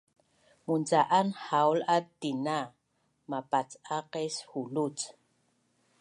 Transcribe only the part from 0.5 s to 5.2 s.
Munca’an haulat tina mapac’aqes huluc